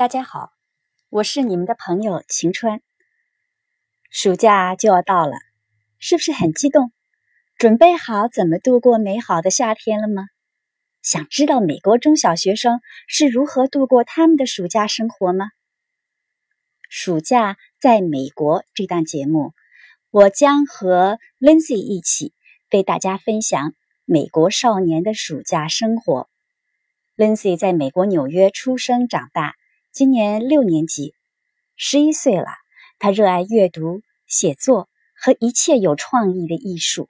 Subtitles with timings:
[0.00, 0.52] 大家好，
[1.10, 2.80] 我是你们的朋友晴川。
[4.10, 5.34] 暑假就要到了，
[5.98, 6.90] 是不是很激动？
[7.58, 10.28] 准备好怎么度过美好的夏天了吗？
[11.02, 15.50] 想知道美国中小学生是如何度过他们的暑假生活吗？
[16.88, 19.52] 暑假在美国这档节目，
[20.10, 22.32] 我将和 Lindsay 一起
[22.72, 23.74] 为大家分享
[24.06, 26.30] 美国少年的暑假生活。
[27.18, 29.56] Lindsay 在美国纽约出生长大，
[29.92, 31.14] 今年六年级，
[31.74, 32.46] 十一岁了。
[33.00, 37.08] 他热爱阅读、写作和一切有创意的艺术。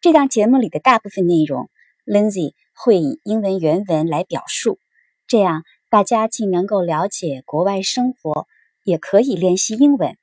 [0.00, 1.68] 这档节目里的大部分内容
[2.06, 4.78] ，Lindsay 会以英文原文来表述，
[5.26, 8.46] 这样大家既能够了解国外生活，
[8.82, 10.16] 也可以练习英文。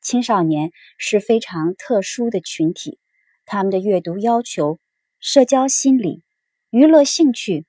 [0.00, 2.98] 青少年是非常特殊的群体，
[3.44, 4.78] 他们的阅读要求、
[5.20, 6.22] 社交心理、
[6.70, 7.66] 娱乐兴趣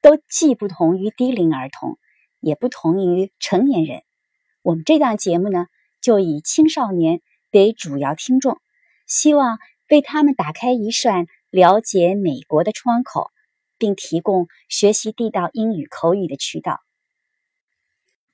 [0.00, 1.98] 都既不同于低龄儿童，
[2.40, 4.02] 也不同于成年人。
[4.62, 5.66] 我们这档节目呢，
[6.00, 7.20] 就以青少年
[7.52, 8.60] 为主要听众，
[9.06, 13.30] 希望为他们打开一扇了解美国的窗口，
[13.78, 16.80] 并提供学习地道英语口语的渠道。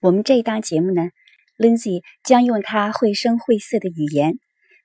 [0.01, 1.11] 我们这一档节目呢
[1.57, 4.39] ，Lindsay 将用他绘声绘色的语言，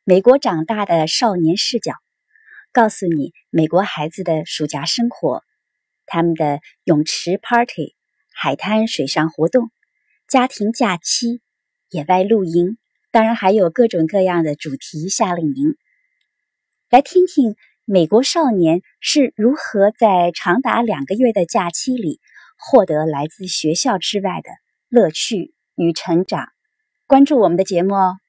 [0.03, 1.93] 美国长大的少年视角，
[2.71, 5.43] 告诉你美国孩子的暑假生活，
[6.05, 7.95] 他们的泳池 party、
[8.33, 9.71] 海滩水上活动。
[10.27, 11.41] 家庭假期、
[11.89, 12.77] 野外露营，
[13.11, 15.75] 当然还有各种各样的主题夏令营。
[16.89, 22.21] 来听听美国少年是如何在长达两个月的假期里
[22.57, 24.49] 获得来自学校之外的
[24.87, 26.47] 乐趣与成长。
[27.07, 28.20] 关注我们的节目哦。